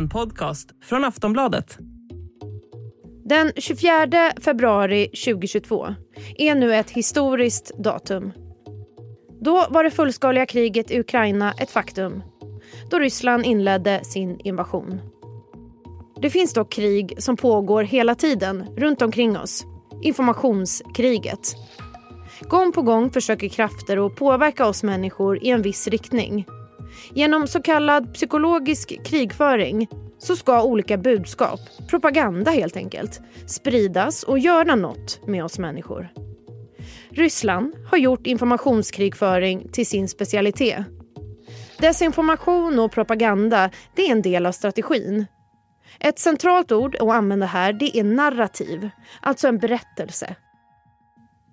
En 0.00 0.08
podcast 0.08 0.70
från 0.82 1.04
Aftonbladet. 1.04 1.78
Den 3.24 3.52
24 3.56 4.32
februari 4.44 5.06
2022 5.06 5.86
är 6.38 6.54
nu 6.54 6.74
ett 6.74 6.90
historiskt 6.90 7.78
datum. 7.78 8.32
Då 9.40 9.66
var 9.70 9.84
det 9.84 9.90
fullskaliga 9.90 10.46
kriget 10.46 10.90
i 10.90 11.00
Ukraina 11.00 11.52
ett 11.52 11.70
faktum. 11.70 12.22
Då 12.90 12.98
Ryssland 12.98 13.46
inledde 13.46 14.04
sin 14.04 14.40
invasion. 14.44 15.00
Det 16.22 16.30
finns 16.30 16.52
dock 16.52 16.72
krig 16.72 17.14
som 17.18 17.36
pågår 17.36 17.82
hela 17.82 18.14
tiden 18.14 18.66
runt 18.76 19.02
omkring 19.02 19.38
oss. 19.38 19.64
Informationskriget. 20.02 21.56
Gång 22.40 22.72
på 22.72 22.82
gång 22.82 23.10
försöker 23.10 23.48
krafter 23.48 24.06
att 24.06 24.16
påverka 24.16 24.66
oss 24.66 24.82
människor 24.82 25.44
i 25.44 25.50
en 25.50 25.62
viss 25.62 25.88
riktning. 25.88 26.46
Genom 27.14 27.46
så 27.46 27.62
kallad 27.62 28.14
psykologisk 28.14 29.04
krigföring 29.04 29.88
så 30.18 30.36
ska 30.36 30.62
olika 30.62 30.96
budskap, 30.96 31.60
propaganda 31.88 32.50
helt 32.50 32.76
enkelt, 32.76 33.20
spridas 33.46 34.22
och 34.22 34.38
göra 34.38 34.74
något 34.74 35.26
med 35.26 35.44
oss 35.44 35.58
människor. 35.58 36.08
Ryssland 37.10 37.74
har 37.90 37.98
gjort 37.98 38.26
informationskrigföring 38.26 39.68
till 39.72 39.86
sin 39.86 40.08
specialitet. 40.08 40.84
Desinformation 41.78 42.78
och 42.78 42.92
propaganda 42.92 43.70
det 43.94 44.06
är 44.06 44.12
en 44.12 44.22
del 44.22 44.46
av 44.46 44.52
strategin. 44.52 45.26
Ett 46.00 46.18
centralt 46.18 46.72
ord 46.72 46.96
att 46.96 47.08
använda 47.08 47.46
här 47.46 47.72
det 47.72 47.98
är 47.98 48.04
narrativ, 48.04 48.90
alltså 49.20 49.48
en 49.48 49.58
berättelse. 49.58 50.36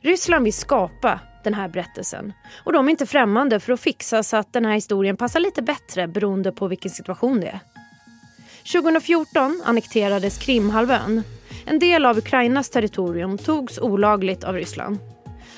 Ryssland 0.02 0.44
vill 0.44 0.54
skapa 0.54 1.20
den 1.48 1.54
här 1.54 1.68
berättelsen 1.68 2.34
och 2.64 2.74
de 2.74 2.88
är 2.88 2.92
inte 2.92 3.06
främmande 3.06 3.60
för 3.60 3.74
att 3.74 3.80
fixa 3.80 4.24
så 4.24 4.38
att 4.38 4.54
den 4.54 4.66
här 4.66 4.74
historien 4.74 5.18
passar 5.18 5.40
lite 5.40 5.62
bättre 5.62 6.08
beroende 6.08 6.52
på 6.52 6.68
vilken 6.68 6.92
situation 6.92 7.40
det 7.40 7.48
är. 7.48 7.60
2014 8.82 9.62
annekterades 9.66 10.38
Krimhalvön. 10.38 11.24
En 11.66 11.80
del 11.80 12.06
av 12.06 12.18
Ukrainas 12.18 12.70
territorium 12.70 13.38
togs 13.38 13.80
olagligt 13.80 14.44
av 14.44 14.56
Ryssland. 14.56 14.98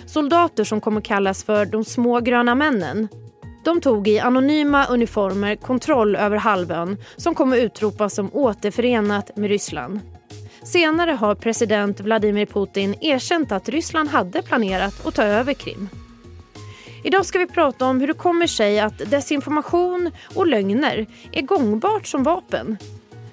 Soldater 0.06 0.64
som 0.64 0.82
kommer 0.82 1.02
kallas 1.02 1.44
för 1.44 1.66
de 1.66 1.86
små 1.86 2.20
gröna 2.20 2.56
männen 2.56 3.08
de 3.64 3.82
tog 3.82 4.08
i 4.08 4.20
anonyma 4.20 4.86
uniformer 4.86 5.56
kontroll 5.56 6.16
över 6.16 6.38
halvön 6.38 6.98
som 7.18 7.36
kommer 7.36 7.58
utropas 7.58 8.16
som 8.16 8.30
återförenat 8.34 9.38
med 9.38 9.50
Ryssland. 9.50 10.00
Senare 10.72 11.12
har 11.12 11.36
president 11.36 12.00
Vladimir 12.00 12.46
Putin 12.46 12.96
erkänt 13.02 13.52
att 13.52 13.70
Ryssland 13.70 14.10
hade 14.10 14.42
planerat 14.42 15.06
att 15.06 15.16
ta 15.16 15.24
över 15.24 15.54
Krim. 15.54 15.90
Idag 17.04 17.26
ska 17.26 17.40
vi 17.40 17.48
prata 17.48 17.86
om 17.86 18.00
hur 18.00 18.08
det 18.08 18.14
kommer 18.14 18.48
sig 18.48 18.80
att 18.80 19.12
desinformation 19.12 20.12
och 20.36 20.48
lögner 20.48 21.06
är 21.32 21.42
gångbart 21.42 22.08
som 22.08 22.24
vapen. 22.24 22.78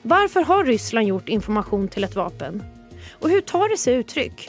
Varför 0.02 0.40
har 0.40 0.64
Ryssland 0.64 1.06
gjort 1.06 1.28
information 1.28 1.88
till 1.88 2.04
ett 2.04 2.16
vapen? 2.16 2.62
Och 3.10 3.30
hur 3.30 3.40
tar 3.40 3.68
det 3.68 3.76
sig 3.76 3.94
uttryck? 3.94 4.48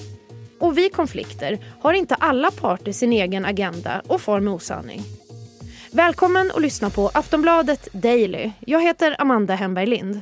Och 0.60 0.78
vid 0.78 0.94
konflikter 0.94 1.58
har 1.82 1.94
inte 1.94 2.16
alla 2.16 2.52
parter 2.52 2.92
sin 2.92 3.14
egen 3.14 3.46
agenda 3.46 4.02
och 4.08 4.22
far 4.22 4.40
med 4.40 4.54
osanning. 4.54 5.02
Välkommen 5.92 6.52
att 6.56 6.62
lyssna 6.62 6.90
på 6.90 7.12
Aftonbladet 7.14 7.88
Daily. 7.92 8.52
Jag 8.60 8.82
heter 8.82 9.16
Amanda 9.20 9.56
Hemberg 9.56 9.86
Lind. 9.86 10.22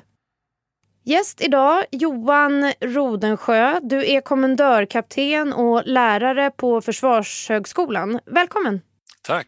Gäst 1.07 1.41
idag 1.41 1.85
Johan 1.91 2.73
Rodensjö. 2.81 3.79
Du 3.83 4.11
är 4.11 4.21
kommendörkapten 4.21 5.53
och 5.53 5.83
lärare 5.85 6.51
på 6.51 6.81
Försvarshögskolan. 6.81 8.19
Välkommen! 8.25 8.81
Tack. 9.23 9.47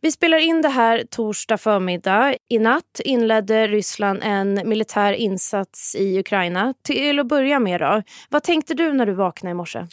Vi 0.00 0.12
spelar 0.12 0.38
in 0.38 0.62
det 0.62 0.68
här 0.68 1.04
torsdag 1.10 1.58
förmiddag. 1.58 2.34
I 2.48 2.58
natt 2.58 3.00
inledde 3.04 3.66
Ryssland 3.66 4.20
en 4.22 4.68
militär 4.68 5.12
insats 5.12 5.94
i 5.94 6.18
Ukraina. 6.18 6.74
Till 6.84 7.18
att 7.18 7.26
börja 7.26 7.58
med, 7.58 7.80
då, 7.80 8.02
vad 8.28 8.42
tänkte 8.42 8.74
du 8.74 8.92
när 8.92 9.06
du 9.06 9.12
vaknade 9.12 9.50
i 9.50 9.54
morse? 9.54 9.86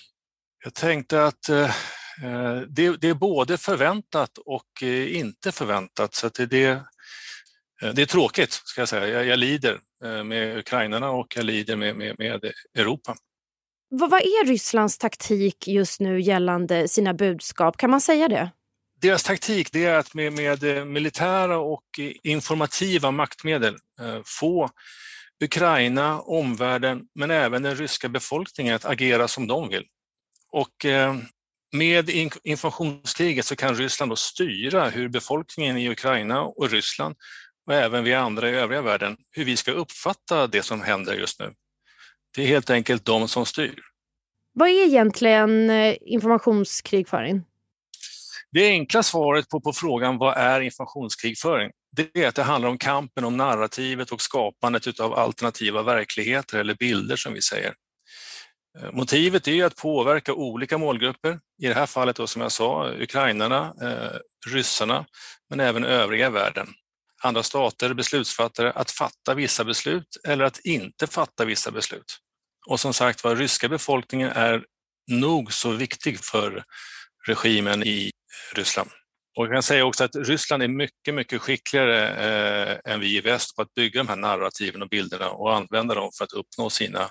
Jag 0.64 0.74
tänkte 0.74 1.26
att 1.26 1.50
eh, 1.50 1.70
det, 2.68 2.98
det, 3.02 3.10
är 3.10 3.14
både 3.14 3.58
förväntat 3.58 4.38
och 4.38 4.84
eh, 4.84 5.18
inte 5.18 5.52
förväntat. 5.52 6.16
Så 6.16 6.30
det, 6.30 6.46
det, 6.46 6.66
eh, 6.66 6.82
det 7.94 8.02
är 8.02 8.06
tråkigt, 8.06 8.52
ska 8.52 8.82
jag 8.82 8.90
säga. 8.90 9.08
Jag, 9.08 9.26
jag 9.26 9.40
lider 9.40 9.74
eh, 9.74 9.80
med 10.02 10.58
ukrainarna 10.58 11.10
och 11.10 11.34
jag 11.36 11.46
lider 11.46 11.76
med, 11.76 11.96
med, 11.96 12.16
med 12.20 12.52
Europa. 12.78 13.16
Vad, 13.90 14.10
vad 14.10 14.22
är 14.22 14.46
Rysslands 14.46 14.98
taktik 14.98 15.68
just 15.68 16.00
nu 16.00 16.22
gällande 16.22 16.88
sina 16.88 17.14
budskap? 17.14 17.78
Kan 17.78 17.90
man 17.90 18.02
säga 18.02 18.28
det? 18.28 18.52
deras 19.02 19.24
taktik 19.24 19.72
det 19.72 19.86
är 19.86 19.96
att 19.96 20.14
med, 20.14 20.34
med, 20.34 20.88
militära 20.88 21.58
och 21.58 21.84
informativa 22.24 23.12
maktmedel 23.12 23.78
eh, 24.00 24.20
få 24.26 24.70
Ukraina, 25.44 26.20
omvärlden 26.20 27.02
men 27.16 27.32
även 27.32 27.64
den 27.64 27.76
ryska 27.76 28.10
befolkningen 28.10 28.76
att 28.76 28.86
agera 28.86 29.28
som 29.28 29.48
de 29.48 29.70
vill. 29.70 29.86
Och 30.52 30.86
eh, 30.86 31.16
med 31.72 32.10
informationskriget 32.44 33.46
så 33.46 33.56
kan 33.56 33.76
Ryssland 33.76 34.12
då 34.12 34.16
styra 34.16 34.90
hur 34.90 35.08
befolkningen 35.08 35.78
i 35.78 35.90
Ukraina 35.90 36.42
och 36.42 36.70
Ryssland 36.70 37.16
och 37.68 37.74
även 37.74 38.04
vi 38.04 38.14
andra 38.14 38.50
i 38.50 38.54
övriga 38.54 38.82
världen, 38.82 39.18
hur 39.32 39.46
vi 39.46 39.58
ska 39.58 39.72
uppfatta 39.72 40.48
det 40.48 40.64
som 40.64 40.82
händer 40.82 41.14
just 41.14 41.40
nu. 41.40 41.54
Det 42.36 42.44
är 42.44 42.48
helt 42.48 42.70
enkelt 42.70 43.06
de 43.06 43.28
som 43.28 43.46
styr. 43.46 43.80
Vad 44.54 44.70
är 44.70 44.86
egentligen 44.86 45.70
eh, 45.70 45.96
informationskrigföring? 46.02 47.44
Det 48.52 48.68
enkla 48.68 49.04
svaret 49.04 49.50
på, 49.50 49.62
på 49.62 49.74
frågan 49.74 50.18
vad 50.18 50.38
är 50.38 50.62
informationskrigföring? 50.62 51.72
Det 51.92 52.24
är 52.24 52.28
att 52.28 52.36
det 52.36 52.44
handlar 52.44 52.70
om 52.70 52.78
kampen 52.78 53.24
om 53.24 53.38
narrativet 53.38 54.12
och 54.12 54.22
skapandet 54.22 55.00
av 55.00 55.14
alternativa 55.14 55.84
verkligheter 55.84 56.60
eller 56.60 56.76
bilder 56.76 57.16
som 57.16 57.34
vi 57.34 57.42
säger. 57.42 57.74
Eh, 58.80 58.92
motivet 58.92 59.48
är 59.48 59.66
att 59.66 59.76
påverka 59.76 60.34
olika 60.34 60.78
målgrupper, 60.78 61.40
i 61.62 61.68
det 61.68 61.74
här 61.74 61.86
fallet 61.86 62.16
då, 62.16 62.28
som 62.28 62.42
jag 62.42 62.52
sa, 62.52 62.92
ukrainarna, 63.00 63.74
eh, 63.82 64.20
ryssarna, 64.54 65.06
men 65.50 65.60
även 65.60 65.84
övriga 65.84 66.30
världen. 66.30 66.68
Andra 67.24 67.44
stater, 67.44 67.94
beslutsfattare, 67.94 68.72
att 68.72 68.92
fatta 68.92 69.34
vissa 69.34 69.64
beslut 69.64 70.18
eller 70.28 70.46
att 70.46 70.60
inte 70.60 71.08
fatta 71.08 71.46
vissa 71.46 71.72
beslut. 71.72 72.18
Och 72.68 72.80
som 72.80 72.94
sagt 72.94 73.24
var, 73.24 73.36
ryska 73.36 73.70
befolkningen 73.70 74.30
är 74.30 74.64
nog 75.08 75.54
så 75.54 75.72
viktig 75.72 76.20
för 76.20 76.64
regimen 77.28 77.84
i 77.84 78.12
Ryssland. 78.56 78.90
Och 79.38 79.46
jag 79.46 79.54
kan 79.54 79.64
säga 79.64 79.86
också 79.86 80.04
att 80.04 80.16
Ryssland 80.16 80.64
är 80.64 80.68
mycket, 80.68 81.14
mycket 81.14 81.42
skickligare 81.42 82.10
eh, 82.10 82.94
än 82.94 83.00
vi 83.00 83.18
i 83.18 83.22
väst 83.22 83.56
på 83.56 83.62
att 83.62 83.74
bygga 83.74 84.00
de 84.04 84.10
här 84.10 84.16
narrativen 84.16 84.82
och 84.82 84.90
bilderna 84.90 85.30
och 85.30 85.56
använda 85.56 85.96
dem 85.96 86.10
för 86.18 86.24
att 86.24 86.34
uppnå 86.34 86.70
sina 86.70 87.10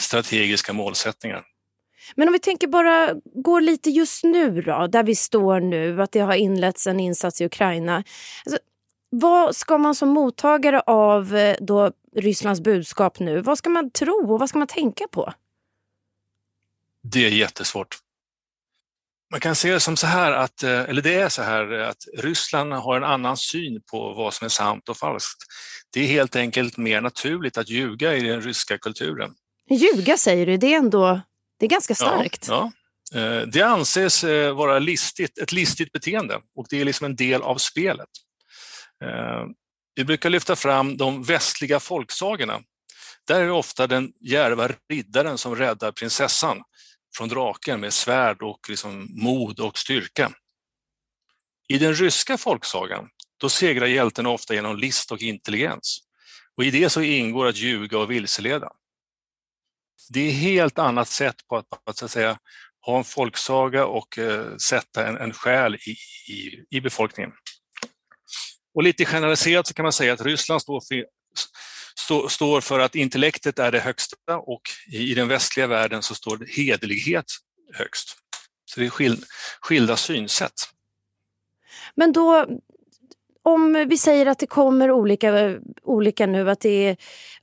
strategiska 0.00 0.72
målsättningar. 0.72 1.44
Men 2.16 2.28
om 2.28 2.32
vi 2.32 2.38
tänker 2.38 2.66
bara, 2.66 3.14
går 3.24 3.60
lite 3.60 3.90
just 3.90 4.24
nu 4.24 4.62
då, 4.62 4.86
där 4.86 5.02
vi 5.02 5.14
står 5.14 5.60
nu, 5.60 6.02
att 6.02 6.12
det 6.12 6.20
har 6.20 6.34
inletts 6.34 6.86
en 6.86 7.00
insats 7.00 7.40
i 7.40 7.44
Ukraina. 7.44 8.04
Alltså, 8.44 8.58
vad 9.20 9.56
ska 9.56 9.78
man 9.78 9.94
som 9.94 10.08
mottagare 10.08 10.80
av 10.80 11.36
eh, 11.36 11.56
då 11.60 11.92
Rysslands 12.16 12.60
budskap 12.60 13.18
nu, 13.18 13.40
vad 13.40 13.58
ska 13.58 13.70
man 13.70 13.90
tro 13.90 14.32
och 14.32 14.38
vad 14.38 14.48
ska 14.48 14.58
man 14.58 14.68
tänka 14.68 15.04
på? 15.10 15.32
Det 17.02 17.26
är 17.26 17.30
jättesvårt. 17.30 17.98
Man 19.30 19.40
kan 19.40 19.54
se 19.54 19.72
det 19.72 19.80
som 19.80 19.96
så 19.96 20.06
här 20.06 20.32
att, 20.32 20.62
eh, 20.62 20.80
eller 20.80 21.02
det 21.02 21.14
är 21.14 21.28
så 21.28 21.42
här 21.42 21.72
att 21.72 22.04
Ryssland 22.18 22.72
har 22.72 22.96
en 22.96 23.04
annan 23.04 23.36
syn 23.36 23.80
på 23.90 24.14
vad 24.14 24.34
som 24.34 24.44
är 24.44 24.48
sant 24.48 24.88
och 24.88 24.96
falskt. 24.96 25.42
Det 25.90 26.00
är 26.00 26.06
helt 26.06 26.36
enkelt 26.36 26.76
mer 26.76 27.00
naturligt 27.00 27.58
att 27.58 27.68
ljuga 27.68 28.16
i 28.16 28.20
den 28.20 28.40
ryska 28.40 28.78
kulturen. 28.78 29.34
Ljuga 29.70 30.16
säger 30.16 30.46
du, 30.46 30.56
det 30.56 30.74
är 30.74 30.78
ändå 30.78 31.20
det 31.58 31.66
är 31.66 31.70
ganska 31.70 31.94
starkt. 31.94 32.46
Ja, 32.48 32.72
ja. 33.12 33.20
Eh, 33.20 33.42
det 33.46 33.62
anses 33.62 34.24
eh, 34.24 34.56
vara 34.56 34.78
listigt, 34.78 35.38
ett 35.38 35.52
listigt 35.52 35.92
beteende 35.92 36.40
och 36.56 36.66
det 36.70 36.80
är 36.80 36.84
liksom 36.84 37.04
en 37.04 37.16
del 37.16 37.42
av 37.42 37.56
spelet. 37.56 38.08
Eh, 39.04 39.46
vi 39.94 40.04
brukar 40.04 40.30
lyfta 40.30 40.56
fram 40.56 40.96
de 40.96 41.22
västliga 41.22 41.80
folksagorna. 41.80 42.60
Där 43.26 43.40
är 43.40 43.44
det 43.44 43.52
ofta 43.52 43.86
den 43.86 44.12
järva 44.20 44.68
riddaren 44.88 45.38
som 45.38 45.56
räddar 45.56 45.92
prinsessan 45.92 46.62
från 47.16 47.28
draken 47.28 47.80
med 47.80 47.92
svärd 47.92 48.42
och 48.42 48.68
liksom 48.68 49.08
mod 49.10 49.60
och 49.60 49.78
styrka. 49.78 50.32
I 51.68 51.78
den 51.78 51.94
ryska 51.94 52.38
folksagan 52.38 53.08
då 53.40 53.48
segrar 53.48 53.86
hjälten 53.86 54.26
ofta 54.26 54.54
genom 54.54 54.76
list 54.76 55.12
och 55.12 55.22
intelligens. 55.22 56.00
Och 56.56 56.64
I 56.64 56.70
det 56.70 56.90
så 56.90 57.00
ingår 57.02 57.46
att 57.46 57.56
ljuga 57.56 57.98
och 57.98 58.10
vilseleda. 58.10 58.70
Det 60.10 60.20
är 60.20 60.28
ett 60.28 60.34
helt 60.34 60.78
annat 60.78 61.08
sätt 61.08 61.46
på 61.48 61.56
att, 61.56 61.66
att, 61.84 61.96
så 61.96 62.04
att 62.04 62.10
säga, 62.10 62.38
ha 62.80 62.98
en 62.98 63.04
folksaga 63.04 63.86
och 63.86 64.18
eh, 64.18 64.56
sätta 64.56 65.06
en, 65.06 65.16
en 65.16 65.32
själ 65.32 65.74
i, 65.74 65.96
i, 66.32 66.64
i 66.70 66.80
befolkningen. 66.80 67.32
Och 68.74 68.82
lite 68.82 69.04
generaliserat 69.04 69.66
så 69.66 69.74
kan 69.74 69.82
man 69.82 69.92
säga 69.92 70.12
att 70.12 70.22
Ryssland 70.22 70.62
står 70.62 70.80
för, 70.80 71.04
stå, 71.98 72.28
står 72.28 72.60
för 72.60 72.80
att 72.80 72.94
intellektet 72.94 73.58
är 73.58 73.72
det 73.72 73.80
högsta 73.80 74.38
och 74.38 74.62
i 74.92 75.14
den 75.14 75.28
västliga 75.28 75.66
världen 75.66 76.02
så 76.02 76.14
står 76.14 76.46
hederlighet 76.56 77.26
högst. 77.72 78.16
Så 78.64 78.80
det 78.80 78.86
är 78.86 78.90
skil, 78.90 79.24
skilda 79.60 79.96
synsätt. 79.96 80.52
Men 81.94 82.12
då, 82.12 82.46
om 83.42 83.86
vi 83.88 83.98
säger 83.98 84.26
att 84.26 84.38
det 84.38 84.46
kommer 84.46 84.90
olika, 84.90 85.58
olika 85.82 86.26
nu, 86.26 86.50
att 86.50 86.60
det 86.60 86.88
är 86.88 86.96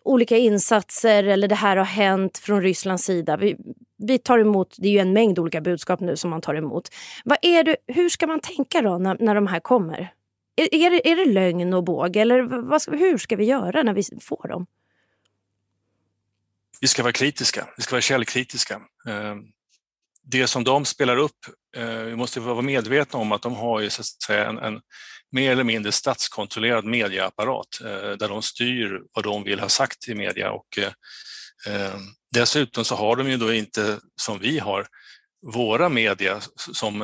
olika 0.03 0.37
insatser 0.37 1.23
eller 1.23 1.47
det 1.47 1.55
här 1.55 1.77
har 1.77 1.85
hänt 1.85 2.37
från 2.37 2.61
Rysslands 2.61 3.03
sida. 3.03 3.37
Vi, 3.37 3.57
vi 3.97 4.17
tar 4.17 4.39
emot, 4.39 4.75
det 4.77 4.87
är 4.87 4.91
ju 4.91 4.99
en 4.99 5.13
mängd 5.13 5.39
olika 5.39 5.61
budskap 5.61 5.99
nu 5.99 6.17
som 6.17 6.29
man 6.29 6.41
tar 6.41 6.55
emot. 6.55 6.89
Vad 7.23 7.37
är 7.41 7.63
det, 7.63 7.75
hur 7.87 8.09
ska 8.09 8.27
man 8.27 8.39
tänka 8.39 8.81
då 8.81 8.97
när, 8.97 9.17
när 9.19 9.35
de 9.35 9.47
här 9.47 9.59
kommer? 9.59 10.13
Är, 10.55 10.75
är, 10.75 10.89
det, 10.89 11.11
är 11.11 11.15
det 11.15 11.31
lögn 11.31 11.73
och 11.73 11.83
båg 11.83 12.15
eller 12.15 12.41
vad, 12.41 12.99
hur 12.99 13.17
ska 13.17 13.35
vi 13.35 13.45
göra 13.45 13.83
när 13.83 13.93
vi 13.93 14.03
får 14.21 14.47
dem? 14.47 14.67
Vi 16.81 16.87
ska 16.87 17.03
vara 17.03 17.13
kritiska, 17.13 17.67
vi 17.77 17.83
ska 17.83 17.91
vara 17.91 18.01
källkritiska. 18.01 18.81
Ehm, 19.07 19.43
det 20.23 20.47
som 20.47 20.63
de 20.63 20.85
spelar 20.85 21.17
upp, 21.17 21.37
eh, 21.77 21.85
vi 21.85 22.15
måste 22.15 22.39
vara 22.39 22.61
medvetna 22.61 23.19
om 23.19 23.31
att 23.31 23.41
de 23.41 23.55
har 23.55 23.79
ju 23.79 23.89
så 23.89 24.01
att 24.01 24.05
säga 24.05 24.49
en, 24.49 24.57
en 24.57 24.81
mer 25.31 25.51
eller 25.51 25.63
mindre 25.63 25.91
statskontrollerad 25.91 26.85
medieapparat 26.85 27.81
eh, 27.81 28.11
där 28.11 28.29
de 28.29 28.41
styr 28.41 29.01
vad 29.13 29.23
de 29.23 29.43
vill 29.43 29.59
ha 29.59 29.69
sagt 29.69 30.07
i 30.07 30.15
media 30.15 30.51
och 30.51 30.77
eh, 30.77 30.91
ehm, 31.67 32.01
dessutom 32.33 32.85
så 32.85 32.95
har 32.95 33.15
de 33.15 33.29
ju 33.29 33.37
då 33.37 33.53
inte 33.53 33.99
som 34.15 34.39
vi 34.39 34.59
har 34.59 34.87
våra 35.53 35.89
media 35.89 36.39
som 36.55 37.03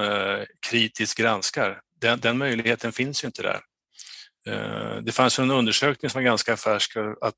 kritiskt 0.70 1.18
granskar. 1.18 1.82
Den, 2.02 2.20
den 2.20 2.38
möjligheten 2.38 2.92
finns 2.92 3.24
ju 3.24 3.26
inte 3.26 3.42
där. 3.42 3.62
Eh, 4.48 5.02
det 5.02 5.12
fanns 5.12 5.40
en 5.40 5.52
undersökning 5.52 6.10
som 6.10 6.20
var 6.20 6.26
ganska 6.26 6.58
färsk 6.58 6.98
att 7.22 7.38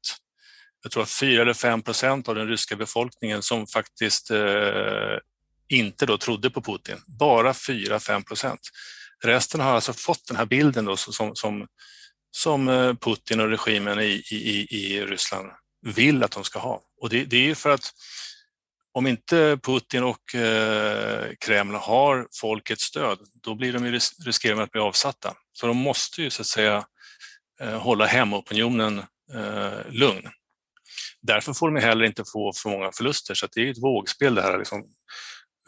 jag 0.83 0.91
tror 0.91 1.03
att 1.03 1.11
4 1.11 1.41
eller 1.41 1.53
5 1.53 1.81
procent 1.81 2.29
av 2.29 2.35
den 2.35 2.47
ryska 2.47 2.75
befolkningen 2.75 3.41
som 3.41 3.67
faktiskt 3.67 4.31
eh, 4.31 5.17
inte 5.67 6.05
då 6.05 6.17
trodde 6.17 6.49
på 6.49 6.61
Putin. 6.61 6.97
Bara 7.19 7.51
4-5 7.51 8.23
procent. 8.23 8.59
Resten 9.23 9.61
har 9.61 9.75
alltså 9.75 9.93
fått 9.93 10.27
den 10.27 10.37
här 10.37 10.45
bilden 10.45 10.85
då 10.85 10.97
som, 10.97 11.35
som, 11.35 11.67
som 12.31 12.67
eh, 12.67 12.93
Putin 12.93 13.39
och 13.39 13.49
regimen 13.49 13.99
i, 13.99 14.23
i, 14.31 14.67
i 14.69 15.05
Ryssland 15.05 15.49
vill 15.81 16.23
att 16.23 16.31
de 16.31 16.43
ska 16.43 16.59
ha. 16.59 16.81
Och 17.01 17.09
det, 17.09 17.23
det 17.23 17.37
är 17.37 17.41
ju 17.41 17.55
för 17.55 17.69
att 17.69 17.93
om 18.91 19.07
inte 19.07 19.59
Putin 19.63 20.03
och 20.03 20.35
eh, 20.35 21.29
Kreml 21.39 21.75
har 21.75 22.27
folkets 22.41 22.83
stöd, 22.83 23.19
då 23.43 23.55
blir 23.55 23.73
de 23.73 23.85
ju 23.85 23.99
riskerar 24.25 24.61
att 24.61 24.71
bli 24.71 24.81
avsatta. 24.81 25.33
Så 25.53 25.67
de 25.67 25.77
måste 25.77 26.21
ju 26.21 26.29
så 26.29 26.41
att 26.41 26.47
säga 26.47 26.85
eh, 27.61 27.81
hålla 27.81 28.05
hemopinionen 28.05 28.99
eh, 29.33 29.89
lugn. 29.89 30.29
Därför 31.21 31.53
får 31.53 31.71
de 31.71 31.81
heller 31.81 32.05
inte 32.05 32.23
få 32.33 32.53
för 32.53 32.69
många 32.69 32.91
förluster, 32.91 33.33
så 33.33 33.47
det 33.51 33.61
är 33.61 33.71
ett 33.71 33.83
vågspel 33.83 34.35
det 34.35 34.41
här. 34.41 34.57
Liksom. 34.57 34.83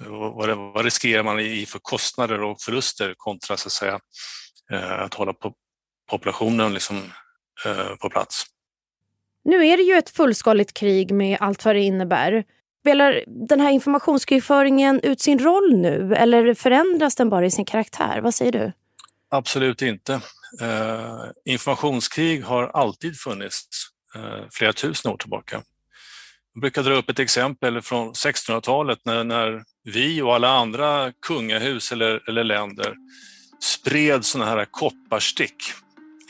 Vad, 0.07 0.83
riskerar 0.83 1.23
man 1.23 1.39
i 1.39 1.65
för 1.65 1.79
kostnader 1.79 2.41
och 2.41 2.61
förluster 2.61 3.13
kontra 3.17 3.57
så 3.57 3.67
att, 3.67 3.71
säga, 3.71 3.99
att 4.99 5.13
hålla 5.13 5.33
populationen 6.09 6.73
liksom, 6.73 7.11
på 8.01 8.09
plats? 8.09 8.45
Nu 9.43 9.67
är 9.67 9.77
det 9.77 9.83
ju 9.83 9.93
ett 9.93 10.09
fullskaligt 10.09 10.73
krig 10.73 11.13
med 11.13 11.37
allt 11.39 11.65
vad 11.65 11.75
det 11.75 11.81
innebär. 11.81 12.43
Spelar 12.81 13.23
den 13.47 13.59
här 13.59 13.71
informationskrigföringen 13.71 14.99
ut 15.03 15.21
sin 15.21 15.39
roll 15.39 15.77
nu 15.77 16.15
eller 16.15 16.53
förändras 16.53 17.15
den 17.15 17.29
bara 17.29 17.45
i 17.45 17.51
sin 17.51 17.65
karaktär? 17.65 18.19
Vad 18.21 18.35
säger 18.35 18.51
du? 18.51 18.71
Absolut 19.29 19.81
inte. 19.81 20.13
Eh, 20.61 21.23
informationskrig 21.45 22.43
har 22.43 22.67
alltid 22.67 23.19
funnits 23.19 23.91
Eh, 24.15 24.45
flera 24.51 24.73
tusen 24.73 25.11
år 25.11 25.17
tillbaka. 25.17 25.61
Jag 26.53 26.61
brukar 26.61 26.83
dra 26.83 26.93
upp 26.93 27.09
ett 27.09 27.19
exempel 27.19 27.81
från 27.81 28.13
1600-talet 28.13 28.99
när, 29.05 29.23
när 29.23 29.63
vi 29.83 30.21
och 30.21 30.35
alla 30.35 30.49
andra 30.49 31.11
kungahus 31.27 31.91
eller, 31.91 32.29
eller 32.29 32.43
länder 32.43 32.95
spred 33.59 34.25
sådana 34.25 34.51
här 34.51 34.65
kopparstick. 34.65 35.55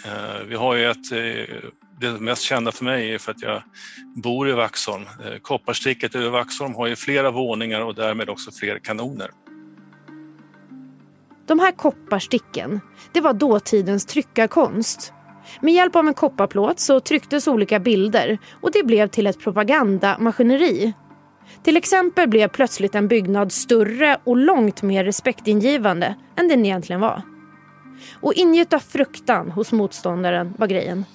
Eh, 0.06 0.40
vi 0.48 0.56
har 0.56 0.76
ju 0.76 0.86
ett, 0.86 1.12
eh, 1.12 1.56
det 2.02 2.20
mest 2.20 2.42
kända 2.42 2.72
för 2.72 2.86
mig 2.86 3.14
är 3.14 3.18
för 3.18 3.32
att 3.32 3.42
jag 3.42 3.64
bor 4.16 4.50
i 4.50 4.52
Vaxholm. 4.52 5.04
Eh, 5.26 5.40
kopparsticket 5.42 6.16
över 6.16 6.30
Vaxholm 6.30 6.76
har 6.76 6.88
ju 6.88 6.96
flera 6.96 7.32
våningar 7.32 7.82
och 7.82 7.96
därmed 7.96 8.30
också 8.30 8.52
fler 8.52 8.80
kanoner. 8.80 9.30
De 11.48 11.60
här 11.60 11.72
kopparsticken, 11.72 12.80
det 13.12 13.22
var 13.22 13.34
dåtidens 13.34 14.06
tryckarkonst. 14.06 15.14
Med 15.62 15.74
hjälp 15.74 15.96
av 15.96 16.08
en 16.08 16.14
kopparplåt 16.14 16.80
så 16.80 17.00
trycktes 17.00 17.48
olika 17.48 17.80
bilder 17.80 18.38
och 18.62 18.72
det 18.72 18.84
blev 18.84 19.08
till 19.08 19.28
ett 19.28 19.40
propagandamaskineri. 19.40 20.94
Till 21.64 21.78
exempel 21.78 22.30
blev 22.30 22.48
plötsligt 22.48 22.96
en 22.96 23.08
byggnad 23.08 23.52
större 23.52 24.18
och 24.24 24.38
långt 24.38 24.82
mer 24.82 25.04
respektingivande 25.04 26.16
än 26.36 26.48
den 26.48 26.66
egentligen 26.66 27.02
var. 27.02 27.22
Och 28.22 28.34
ingjuta 28.34 28.80
fruktan 28.80 29.52
hos 29.52 29.72
motståndaren 29.72 30.54
var 30.58 30.68
grejen. 30.68 31.06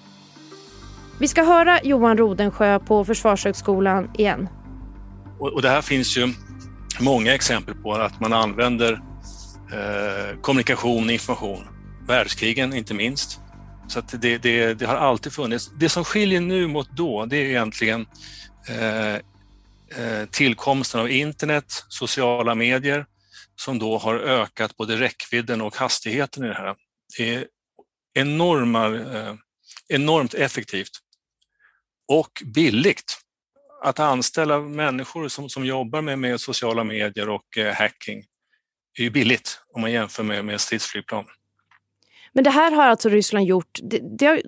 Vi 1.20 1.28
ska 1.28 1.42
höra 1.42 1.82
Johan 1.82 2.18
Rodensjö 2.18 2.78
på 2.78 3.04
Försvarshögskolan 3.04 4.10
igen. 4.14 4.48
Och, 5.38 5.62
det 5.62 5.68
här 5.68 5.82
finns 5.82 6.16
ju 6.16 6.32
många 7.00 7.34
exempel 7.34 7.74
på 7.74 7.92
att 7.92 8.20
man 8.20 8.32
använder 8.32 8.92
eh, 9.72 10.40
kommunikation, 10.40 11.10
information, 11.10 11.64
världskrigen 12.08 12.74
inte 12.74 12.94
minst, 12.94 13.40
så 13.88 14.00
det, 14.00 14.38
det, 14.38 14.74
det, 14.74 14.86
har 14.86 14.96
alltid 14.96 15.32
funnits. 15.32 15.70
Det 15.76 15.88
som 15.88 16.04
skiljer 16.04 16.40
nu 16.40 16.66
mot 16.66 16.90
då, 16.96 17.26
det 17.26 17.36
är 17.36 17.44
egentligen 17.44 18.06
eh, 18.69 19.14
eh, 19.14 20.26
tillkomsten 20.30 21.00
av 21.00 21.10
internet, 21.10 21.84
sociala 21.88 22.54
medier, 22.54 23.06
som 23.56 23.78
då 23.78 23.98
har 23.98 24.14
ökat 24.14 24.76
både 24.76 24.96
räckvidden 24.96 25.60
och 25.60 25.76
hastigheten 25.76 26.44
i 26.44 26.48
det 26.48 26.54
här. 26.54 26.74
Det 27.19 27.34
är 27.34 27.46
enorma, 28.14 28.86
eh, 28.86 29.34
enormt 29.88 30.34
effektivt 30.34 30.90
och 32.08 32.43
billigt. 32.44 33.19
Att 33.82 33.99
anställa 33.99 34.61
människor 34.61 35.29
som, 35.29 35.49
som 35.49 35.64
jobbar 35.67 36.03
med, 36.03 36.19
med 36.19 36.41
sociala 36.41 36.85
medier 36.85 37.29
och 37.29 37.58
eh, 37.58 37.75
hacking 37.75 38.25
är 38.99 39.03
ju 39.03 39.11
billigt 39.11 39.61
om 39.73 39.81
man 39.81 39.93
jämför 39.93 40.23
med, 40.23 40.44
med 40.44 40.61
stridsflygplan. 40.61 41.25
Men 42.32 42.44
det 42.44 42.50
här 42.50 42.70
har 42.70 42.87
alltså 42.87 43.08
Ryssland 43.08 43.47
gjort, 43.47 43.79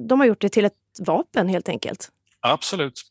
de 0.09 0.21
har 0.21 0.27
gjort 0.27 0.41
det 0.41 0.49
till 0.49 0.65
ett 0.65 0.73
vapen 1.01 1.49
helt 1.49 1.69
enkelt? 1.69 2.09
Absolut. 2.41 3.03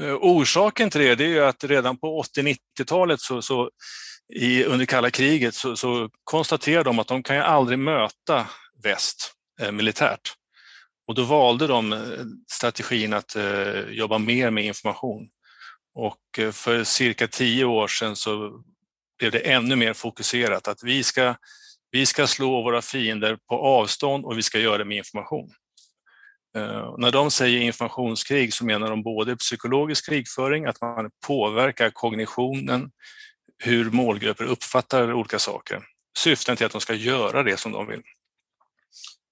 Eh, 0.00 0.14
orsaken 0.14 0.90
till 0.90 1.00
det, 1.00 1.14
det 1.14 1.36
är 1.36 1.42
att 1.42 1.64
redan 1.64 1.96
på 1.96 2.22
80-90-talet 2.22 3.20
så, 3.20 3.42
så 3.42 3.70
i, 4.34 4.64
under 4.64 4.86
kalla 4.86 5.10
kriget 5.10 5.54
så, 5.54 5.76
så 5.76 6.10
konstaterade 6.24 6.84
de 6.84 6.98
att 6.98 7.08
de 7.08 7.22
kan 7.22 7.36
ju 7.36 7.42
aldrig 7.42 7.78
möta 7.78 8.46
väst 8.82 9.32
eh, 9.60 9.72
militärt. 9.72 10.34
Och 11.12 11.16
då 11.16 11.24
valde 11.24 11.66
de 11.66 11.92
eh, 11.92 11.98
strategin 12.52 13.12
att 13.12 13.36
eh, 13.36 13.80
jobba 13.90 14.18
mer 14.18 14.50
med 14.50 14.64
information. 14.64 15.28
Och 15.94 16.38
eh, 16.38 16.52
för 16.52 16.84
cirka 16.84 17.28
tio 17.28 17.64
år 17.64 17.88
sedan 17.88 18.16
så 18.16 18.62
blev 19.18 19.32
det 19.32 19.38
ännu 19.38 19.76
mer 19.76 19.92
fokuserat 19.92 20.68
att 20.68 20.82
vi 20.82 21.02
ska 21.02 21.34
vi 21.90 22.06
ska 22.06 22.26
slå 22.26 22.62
våra 22.62 22.82
fiender 22.82 23.38
på 23.48 23.54
avstånd 23.58 24.24
och 24.24 24.38
vi 24.38 24.42
ska 24.42 24.58
göra 24.58 24.78
det 24.78 24.84
med 24.84 24.96
information. 24.96 25.50
Eh, 26.56 26.94
när 26.98 27.10
de 27.10 27.30
säger 27.30 27.60
informationskrig 27.60 28.54
så 28.54 28.64
menar 28.64 28.90
de 28.90 29.02
både 29.02 29.36
psykologisk 29.36 30.06
krigföring, 30.06 30.66
att 30.66 30.80
man 30.80 31.10
påverkar 31.26 31.90
kognitionen, 31.90 32.90
hur 33.58 33.90
målgrupper 33.90 34.44
uppfattar 34.44 35.12
olika 35.12 35.38
saker. 35.38 35.82
Syften 36.18 36.56
till 36.56 36.66
att 36.66 36.72
de 36.72 36.80
ska 36.80 36.94
göra 36.94 37.42
det 37.42 37.56
som 37.56 37.72
de 37.72 37.86
vill. 37.86 38.02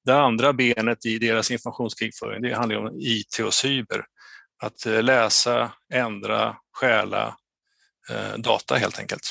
Det 0.04 0.14
andra 0.14 0.52
benet 0.52 1.07
i 1.07 1.19
deras 1.19 1.50
informationskrigföring 1.50 2.42
det 2.42 2.54
handlar 2.54 2.76
om 2.76 2.97
IT 2.99 3.38
och 3.45 3.54
cyber. 3.54 4.04
Att 4.62 4.87
uh, 4.87 5.02
läsa, 5.02 5.73
ändra, 5.92 6.57
stjäla 6.73 7.37
uh, 8.11 8.38
data 8.38 8.75
helt 8.75 8.99
enkelt. 8.99 9.23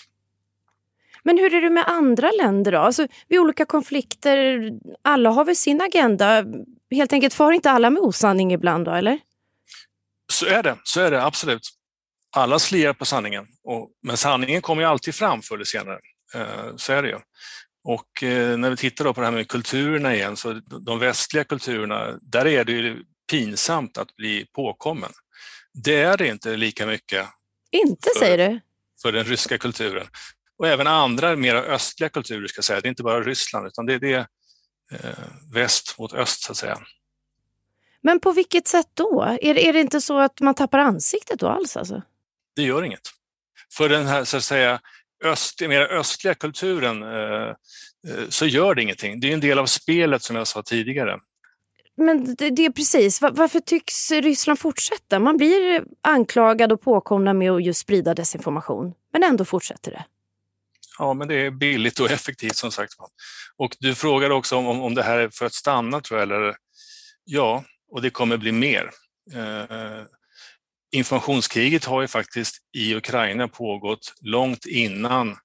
Men 1.24 1.38
hur 1.38 1.54
är 1.54 1.62
det 1.62 1.70
med 1.70 1.88
andra 1.88 2.32
länder 2.32 2.72
då? 2.72 2.78
Alltså, 2.78 3.08
vid 3.28 3.40
olika 3.40 3.66
konflikter, 3.66 4.60
alla 5.02 5.30
har 5.30 5.46
väl 5.46 5.56
sin 5.56 5.82
agenda. 5.82 6.46
Helt 6.92 7.14
enkelt 7.14 7.34
far 7.34 7.52
inte 7.52 7.72
alla 7.72 7.90
med 7.90 8.02
osanning 8.02 8.54
ibland 8.54 8.86
då, 8.86 8.92
eller? 8.92 9.20
Så 10.32 10.46
är 10.46 10.64
det, 10.64 10.78
så 10.84 11.02
är 11.02 11.12
det 11.12 11.24
absolut. 11.24 11.70
Alla 12.36 12.60
slirar 12.60 12.94
på 12.94 13.06
sanningen, 13.06 13.48
och, 13.64 13.90
men 14.04 14.18
sanningen 14.18 14.62
kommer 14.62 14.82
ju 14.82 14.88
alltid 14.88 15.16
fram 15.16 15.42
förr 15.42 15.56
eller 15.56 15.66
senare. 15.66 16.00
Eh, 16.36 16.76
så 16.76 16.94
är 16.94 17.04
det 17.04 17.10
ju. 17.10 17.20
Och 17.84 18.24
eh, 18.24 18.58
när 18.58 18.70
vi 18.70 18.76
tittar 18.76 19.14
på 19.14 19.22
det 19.22 19.28
här 19.28 19.34
med 19.34 19.48
kulturerna 19.48 20.16
igen, 20.16 20.38
så 20.38 20.54
de 20.86 21.00
västliga 21.00 21.44
kulturerna, 21.44 22.20
där 22.22 22.48
är 22.48 22.64
det 22.64 22.72
ju 22.72 23.04
pinsamt 23.32 23.98
att 23.98 24.16
bli 24.16 24.46
påkommen. 24.54 25.12
Det 25.74 26.02
är 26.02 26.18
det 26.18 26.28
inte 26.28 26.56
lika 26.56 26.86
mycket. 26.86 27.28
Inte, 27.72 28.10
för, 28.14 28.20
säger 28.20 28.50
du? 28.50 28.60
För 29.02 29.12
den 29.12 29.24
ryska 29.24 29.58
kulturen 29.58 30.08
och 30.60 30.68
även 30.68 30.88
andra 30.88 31.36
mer 31.36 31.56
östliga 31.56 32.10
kulturer, 32.10 32.48
ska 32.48 32.62
säga. 32.62 32.82
det 32.82 32.88
är 32.88 32.90
inte 32.90 33.04
bara 33.04 33.22
Ryssland 33.22 33.68
utan 33.68 33.86
det 33.86 33.94
är 33.94 34.00
det, 34.00 34.28
eh, 34.92 35.24
väst 35.54 36.00
mot 36.00 36.14
öst 36.14 36.44
så 36.44 36.52
att 36.52 36.58
säga. 36.58 36.80
Men 38.02 38.20
på 38.20 38.32
vilket 38.32 38.68
sätt 38.68 38.88
då? 38.94 39.38
Är, 39.42 39.58
är 39.58 39.74
det 39.74 39.80
inte 39.80 40.02
så 40.02 40.20
att 40.20 40.40
man 40.40 40.56
tappar 40.56 40.80
ansiktet 40.80 41.40
då 41.40 41.48
alls? 41.48 41.78
Alltså? 41.78 42.02
Det 42.56 42.64
gör 42.64 42.84
inget. 42.84 43.12
För 43.74 43.90
den 43.90 44.08
här 44.08 44.24
så 44.24 44.38
att 44.38 44.44
säga 44.44 44.82
öst, 45.24 45.62
mer 45.62 45.82
östliga 45.82 46.34
kulturen 46.34 47.04
eh, 47.04 47.50
eh, 48.08 48.30
så 48.30 48.46
gör 48.46 48.76
det 48.76 48.82
ingenting. 48.82 49.20
Det 49.20 49.30
är 49.30 49.34
en 49.34 49.40
del 49.40 49.60
av 49.60 49.66
spelet 49.66 50.24
som 50.24 50.36
jag 50.36 50.48
sa 50.48 50.64
tidigare. 50.64 51.20
men 51.98 52.36
det, 52.36 52.50
det 52.50 52.66
är 52.66 52.72
precis. 52.72 53.22
Var, 53.22 53.32
varför 53.32 53.60
tycks 53.60 54.12
Ryssland 54.12 54.60
fortsätta? 54.60 55.20
Man 55.20 55.38
blir 55.38 55.84
anklagad 56.02 56.72
och 56.72 56.82
påkomna 56.82 57.34
med 57.34 57.52
att 57.52 57.66
just 57.66 57.80
sprida 57.80 58.14
desinformation, 58.14 58.94
men 59.14 59.24
ändå 59.24 59.46
fortsätter 59.46 59.92
det. 59.92 60.06
Ja, 61.00 61.14
men 61.14 61.28
det 61.28 61.36
är 61.36 61.52
billigt 61.52 62.00
och 62.00 62.12
effektivt 62.12 62.56
som 62.56 62.72
sagt. 62.72 62.94
Och 63.58 63.76
du 63.80 63.96
frågar 63.96 64.30
också 64.30 64.56
om, 64.56 64.82
om 64.82 64.96
det 64.96 65.04
här 65.04 65.18
är 65.18 65.30
för 65.30 65.46
att 65.46 65.54
stanna, 65.54 66.02
tror 66.02 66.20
jag. 66.20 66.32
Eller, 66.32 66.56
ja, 67.24 67.64
och 67.92 68.02
det 68.02 68.10
kommer 68.10 68.38
bli 68.38 68.52
mer. 68.52 68.90
Informationskriget 70.92 71.86
har 71.86 72.02
ju 72.02 72.08
faktiskt 72.08 72.58
i 72.78 72.96
Ukraina 72.96 73.48
pågått 73.48 74.14
långt 74.22 74.66
innan, 74.66 75.38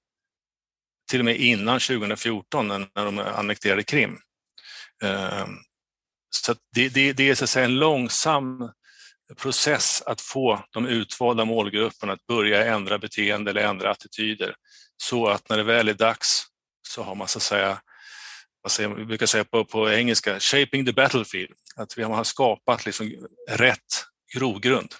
till 1.09 1.19
och 1.19 1.25
med 1.25 1.35
innan 1.35 1.79
2014 1.79 2.67
när, 2.67 3.05
de 3.05 3.19
annekterade 3.19 3.83
Krim. 3.83 4.17
Ehm, 5.03 5.57
så 6.29 6.55
det, 6.75 6.89
det, 6.89 7.13
det, 7.13 7.29
är 7.29 7.35
så 7.35 7.43
att 7.43 7.49
säga 7.49 7.65
en 7.65 7.79
långsam 7.79 8.71
process 9.37 10.01
att 10.05 10.21
få 10.21 10.65
de 10.71 10.87
utvalda 10.87 11.45
målgrupperna 11.45 12.13
att 12.13 12.25
börja 12.27 12.65
ändra 12.75 12.97
beteende 12.99 13.51
eller 13.51 13.61
ändra 13.61 13.91
attityder 13.91 14.55
så 14.97 15.27
att 15.27 15.49
när 15.49 15.57
det 15.57 15.63
väl 15.63 15.89
är 15.89 15.93
dags 15.93 16.45
så 16.87 17.03
har 17.03 17.15
man 17.15 17.27
så 17.27 17.37
att 17.37 17.43
säga, 17.43 17.81
vad 18.61 18.71
säger, 18.71 18.89
vi 18.89 19.05
brukar 19.05 19.25
säga 19.25 19.43
på, 19.43 19.65
på 19.65 19.91
engelska, 19.91 20.39
shaping 20.39 20.85
the 20.85 20.93
battlefield, 20.93 21.51
att 21.75 21.97
vi 21.97 22.03
har 22.03 22.23
skapat 22.23 22.85
liksom 22.85 23.27
rätt 23.49 24.05
grogrund. 24.33 24.95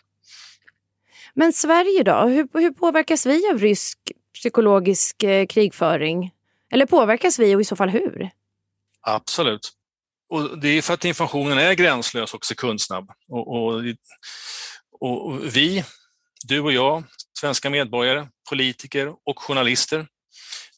Men 1.35 1.53
Sverige 1.53 2.03
då, 2.03 2.27
hur, 2.27 2.59
hur 2.59 2.71
påverkas 2.71 3.25
vi 3.25 3.49
av 3.49 3.59
rysk 3.59 3.99
psykologisk 4.33 5.23
eh, 5.23 5.45
krigföring? 5.45 6.31
Eller 6.71 6.85
påverkas 6.85 7.39
vi 7.39 7.55
och 7.55 7.61
i 7.61 7.63
så 7.63 7.75
fall 7.75 7.89
hur? 7.89 8.29
Absolut. 9.01 9.71
Och 10.29 10.59
det 10.59 10.67
är 10.67 10.81
för 10.81 10.93
att 10.93 11.05
informationen 11.05 11.57
är 11.57 11.73
gränslös 11.73 12.33
och 12.33 12.45
sekundsnabb. 12.45 13.11
Och, 13.27 13.55
och, 13.55 13.83
och, 14.99 15.55
vi, 15.55 15.83
du 16.47 16.59
och 16.59 16.71
jag, 16.71 17.03
svenska 17.39 17.69
medborgare, 17.69 18.27
politiker 18.49 19.13
och 19.23 19.39
journalister, 19.39 20.07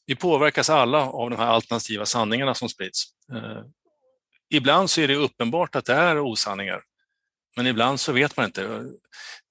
vi 0.05 0.15
påverkas 0.15 0.69
alla 0.69 1.01
av 1.01 1.29
de 1.29 1.35
här 1.35 1.47
alternativa 1.47 2.05
sanningarna 2.05 2.53
som 2.53 2.69
sprids. 2.69 3.03
Eh, 3.33 3.63
ibland 4.49 4.89
så 4.89 5.01
är 5.01 5.07
det 5.07 5.15
uppenbart 5.15 5.75
att 5.75 5.85
det 5.85 5.93
är 5.93 6.19
osanningar, 6.19 6.81
men 7.57 7.67
ibland 7.67 7.99
så 7.99 8.11
vet 8.11 8.37
man 8.37 8.45
inte. 8.45 8.85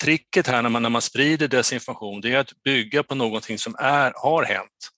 Tricket 0.02 0.46
här 0.46 0.62
när 0.62 0.70
man, 0.70 0.82
när 0.82 0.90
man 0.90 1.02
sprider 1.02 1.48
desinformation, 1.48 2.20
det 2.20 2.32
är 2.32 2.38
att 2.38 2.62
bygga 2.62 3.02
på 3.02 3.14
någonting 3.14 3.58
som 3.58 3.76
är, 3.78 4.12
har 4.16 4.44
hänt, 4.44 4.90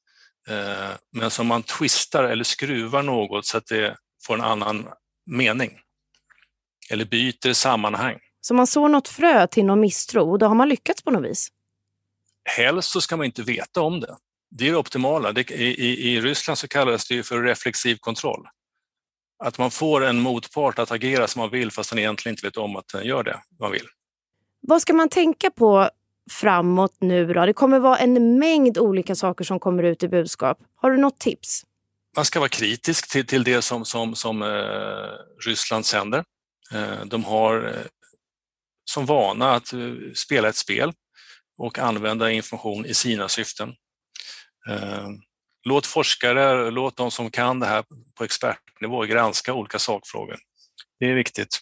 eh, 0.49 0.97
men 1.13 1.31
som 1.31 1.47
man 1.47 1.63
twistar 1.63 2.25
eller 2.25 2.45
skruvar 2.45 3.03
något 3.03 3.47
så 3.47 3.59
att 3.59 3.67
det 3.67 3.97
får 4.27 4.35
en 4.35 4.41
annan 4.41 4.89
mening 5.27 5.79
eller 6.91 7.05
byter 7.05 7.53
sammanhang. 7.53 8.19
Så 8.41 8.55
man 8.55 8.67
sår 8.67 8.89
något 8.89 9.09
frö 9.09 9.47
till 9.47 9.65
någon 9.65 9.81
misstro 9.81 10.31
och 10.31 10.39
då 10.39 10.47
har 10.47 10.55
man 10.55 10.69
lyckats 10.69 11.03
på 11.03 11.11
något 11.11 11.31
vis? 11.31 11.49
Helst 12.45 12.91
så 12.91 13.01
ska 13.01 13.17
man 13.17 13.27
inte 13.27 13.43
veta 13.43 13.81
om 13.81 14.01
det. 14.01 14.17
Det 14.51 14.69
är 14.69 14.71
det 14.71 14.79
optimala. 14.79 15.33
Det, 15.33 15.51
i, 15.51 16.15
I 16.15 16.21
Ryssland 16.21 16.59
så 16.59 16.69
kallas 16.69 17.09
det 17.09 17.23
för 17.23 17.43
reflexiv 17.43 17.97
kontroll. 17.97 18.49
Att 19.39 19.59
man 19.59 19.71
får 19.71 20.05
en 20.05 20.21
motpart 20.21 20.79
att 20.79 20.91
agera 20.91 21.27
som 21.27 21.41
man 21.41 21.51
vill 21.51 21.71
fast 21.71 21.91
den 21.91 21.99
egentligen 21.99 22.33
inte 22.33 22.47
vet 22.47 22.57
om 22.57 22.77
att 22.77 22.89
den 22.93 23.05
gör 23.05 23.23
det 23.23 23.41
man 23.61 23.73
vill. 23.73 23.87
Vad 24.61 24.83
ska 24.83 24.93
man 24.93 25.09
tänka 25.09 25.51
på 25.51 25.91
framåt 26.31 26.97
nu 27.01 27.33
då? 27.33 27.47
Det 27.47 27.53
kommer 27.53 27.79
vara 27.79 27.99
en 27.99 28.39
mängd 28.39 28.79
olika 28.79 29.15
saker 29.15 29.45
som 29.45 29.61
kommer 29.61 29.83
ut 29.83 30.03
i 30.03 30.09
budskap. 30.09 30.59
Har 30.77 30.91
du 30.91 30.97
något 30.97 31.19
tips? 31.19 31.63
Man 32.17 32.25
ska 32.25 32.39
vara 32.39 32.49
kritisk 32.49 33.11
till, 33.11 33.27
till 33.27 33.45
det 33.45 33.63
som, 33.63 33.85
som, 33.85 34.15
som 34.15 34.43
eh, 34.43 34.49
Ryssland 35.47 35.87
sänder. 35.87 36.25
Eh, 36.75 37.05
de 37.05 37.25
har 37.25 37.67
eh, 37.67 37.87
som 38.85 39.07
vana 39.07 39.55
att 39.55 39.73
eh, 39.73 39.81
spela 40.15 40.49
ett 40.49 40.57
spel 40.57 40.93
och 41.59 41.79
använda 41.79 42.31
information 42.31 42.87
i 42.87 42.95
sina 42.95 43.29
syften. 43.29 43.75
Låt 45.65 45.87
forskare, 45.87 46.71
låt 46.71 46.97
de 46.97 47.11
som 47.11 47.31
kan 47.31 47.61
det 47.61 47.67
här 47.67 47.85
på 48.15 48.25
expertnivå 48.25 49.03
granska 49.03 49.55
olika 49.55 49.79
sakfrågor. 49.79 50.37
Det 51.01 51.07
är 51.07 51.15
viktigt. 51.15 51.61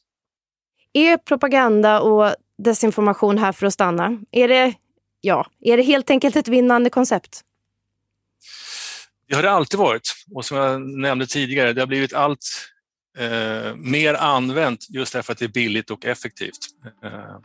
Är 0.93 1.17
propaganda 1.17 2.00
och 2.00 2.35
desinformation 2.59 3.38
här 3.38 3.53
för 3.53 3.67
att 3.67 3.73
stanna? 3.73 4.19
Är 4.31 4.49
det, 4.49 4.75
ja, 5.21 5.47
är 5.61 5.76
det 5.76 5.83
helt 5.83 6.11
enkelt 6.11 6.37
ett 6.37 6.49
vinnande 6.49 6.91
koncept? 6.91 7.43
Det 9.29 9.35
har 9.35 9.43
det 9.43 9.50
alltid 9.50 9.79
varit 9.79 10.15
och 10.35 10.45
som 10.45 10.57
jag 10.57 10.81
nämnde 10.81 11.26
tidigare, 11.26 11.73
det 11.73 11.81
har 11.81 11.87
blivit 11.87 12.15
allt 12.15 12.71
eh, 13.19 13.75
mer 13.76 14.15
använt 14.15 14.87
just 14.91 15.12
därför 15.12 15.33
att 15.33 15.38
det 15.38 15.45
är 15.45 15.49
billigt 15.49 15.91
och 15.91 16.05
effektivt. 16.05 16.59
Eh, 17.05 17.37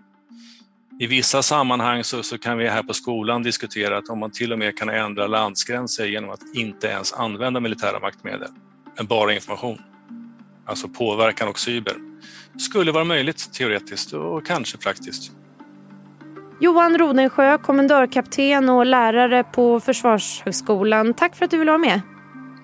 I 1.02 1.08
vissa 1.08 1.42
sammanhang 1.42 2.04
så, 2.04 2.24
så, 2.24 2.38
kan 2.38 2.58
vi 2.58 2.68
här 2.68 2.84
på 2.84 2.94
skolan 2.94 3.44
diskutera 3.44 3.98
att 3.98 4.10
om 4.10 4.20
man 4.20 4.32
till 4.32 4.54
och 4.54 4.60
med 4.60 4.78
kan 4.78 4.90
ändra 4.90 5.28
landsgränser 5.28 6.06
genom 6.06 6.30
att 6.30 6.40
inte 6.54 6.88
ens 6.88 7.14
använda 7.14 7.60
militära 7.60 8.00
maktmedel, 8.00 8.50
men 8.98 9.06
bara 9.06 9.34
information, 9.34 9.82
alltså 10.66 10.88
påverkan 10.88 11.48
och 11.48 11.60
cyber, 11.60 11.96
skulle 12.60 12.92
vara 12.92 13.04
möjligt 13.04 13.54
teoretiskt 13.54 14.14
och 14.14 14.46
kanske 14.46 14.78
praktiskt. 14.78 15.32
Johan 16.60 16.98
Rodensjö, 16.98 17.58
kommendörkapten 17.58 18.70
och 18.70 18.86
lärare 18.86 19.44
på 19.44 19.80
Försvarshögskolan. 19.80 21.14
Tack 21.14 21.36
för 21.36 21.46
att 21.46 21.52
du 21.52 21.58
ville 21.58 21.72
vara 21.72 21.82
med. 21.82 22.02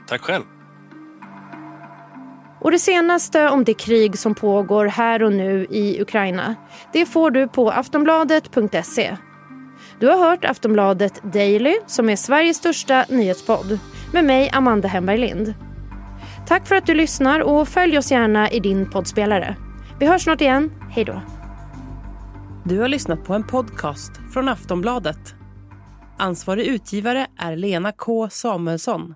Tack 0.08 0.22
själv. 0.22 0.44
Och 2.62 2.72
det 2.72 2.80
senaste 2.80 3.50
om 3.50 3.64
det 3.64 3.74
krig 3.74 4.20
som 4.20 4.36
pågår 4.36 4.86
här 4.86 5.24
och 5.24 5.34
nu 5.34 5.68
i 5.70 6.02
Ukraina 6.02 6.56
det 6.94 7.06
får 7.06 7.32
du 7.32 7.48
på 7.48 7.72
aftonbladet.se. 7.72 9.18
Du 10.00 10.08
har 10.08 10.30
hört 10.30 10.46
Aftonbladet 10.46 11.34
Daily 11.34 11.76
som 11.88 12.10
är 12.10 12.16
Sveriges 12.16 12.58
största 12.58 13.06
nyhetspodd 13.10 13.80
med 14.14 14.26
mig 14.26 14.50
Amanda 14.54 14.88
Hemberg 14.88 15.18
Lind. 15.18 15.54
Tack 16.48 16.68
för 16.68 16.76
att 16.76 16.86
du 16.86 16.94
lyssnar 16.94 17.40
och 17.40 17.68
följ 17.68 17.98
oss 17.98 18.12
gärna 18.12 18.52
i 18.52 18.60
din 18.60 18.90
poddspelare. 18.90 19.56
Vi 20.00 20.06
hörs 20.06 20.24
snart 20.24 20.42
igen. 20.42 20.72
Hej 20.90 21.06
då. 21.06 21.22
Du 22.66 22.80
har 22.80 22.88
lyssnat 22.88 23.24
på 23.24 23.34
en 23.34 23.48
podcast 23.48 24.12
från 24.34 24.50
Aftonbladet. 24.50 25.36
Ansvarig 26.18 26.66
utgivare 26.66 27.28
är 27.38 27.56
Lena 27.56 27.92
K 27.92 28.30
Samuelsson. 28.30 29.16